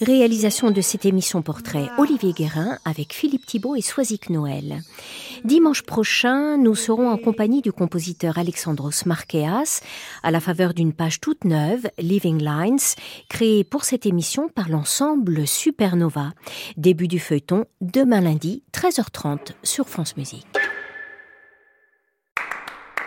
Réalisation 0.00 0.70
de 0.70 0.80
cette 0.80 1.04
émission 1.04 1.42
portrait 1.42 1.88
Olivier 1.98 2.32
Guérin 2.32 2.78
avec 2.84 3.12
Philippe 3.12 3.46
Thibault 3.46 3.76
et 3.76 3.80
Soisic 3.80 4.30
Noël. 4.30 4.82
Dimanche 5.44 5.82
prochain, 5.82 6.56
nous 6.56 6.74
serons 6.74 7.08
en 7.08 7.18
compagnie 7.18 7.62
du 7.62 7.72
compositeur 7.72 8.38
Alexandros 8.38 9.06
Marqueas 9.06 9.80
à 10.22 10.30
la 10.30 10.40
faveur 10.40 10.74
d'une 10.74 10.92
page 10.92 11.20
toute 11.20 11.44
neuve, 11.44 11.88
Living 11.98 12.42
Lines, 12.42 12.78
créée 13.28 13.62
pour 13.62 13.84
cette 13.84 14.06
émission 14.06 14.48
par 14.48 14.68
l'ensemble 14.68 15.46
Supernova. 15.46 16.32
Début 16.76 17.08
du 17.08 17.18
feuilleton 17.18 17.66
demain 17.80 18.20
lundi 18.20 18.62
13h30 18.72 19.52
sur 19.62 19.88
France 19.88 20.16
Musique. 20.16 20.46